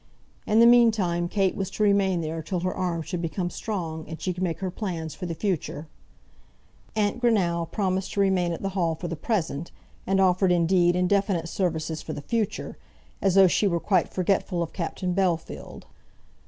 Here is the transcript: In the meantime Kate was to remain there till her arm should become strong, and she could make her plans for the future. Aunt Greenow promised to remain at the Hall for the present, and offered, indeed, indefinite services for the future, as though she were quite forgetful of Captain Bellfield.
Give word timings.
In 0.47 0.59
the 0.59 0.65
meantime 0.65 1.27
Kate 1.27 1.55
was 1.55 1.69
to 1.69 1.83
remain 1.83 2.21
there 2.21 2.41
till 2.41 2.61
her 2.61 2.73
arm 2.73 3.03
should 3.03 3.21
become 3.21 3.51
strong, 3.51 4.03
and 4.09 4.19
she 4.19 4.33
could 4.33 4.41
make 4.41 4.57
her 4.57 4.71
plans 4.71 5.13
for 5.13 5.27
the 5.27 5.35
future. 5.35 5.85
Aunt 6.95 7.21
Greenow 7.21 7.69
promised 7.71 8.13
to 8.13 8.19
remain 8.19 8.51
at 8.51 8.63
the 8.63 8.69
Hall 8.69 8.95
for 8.95 9.07
the 9.07 9.15
present, 9.15 9.71
and 10.07 10.19
offered, 10.19 10.51
indeed, 10.51 10.95
indefinite 10.95 11.47
services 11.47 12.01
for 12.01 12.13
the 12.13 12.21
future, 12.23 12.79
as 13.21 13.35
though 13.35 13.45
she 13.45 13.67
were 13.67 13.79
quite 13.79 14.09
forgetful 14.11 14.63
of 14.63 14.73
Captain 14.73 15.13
Bellfield. 15.13 15.83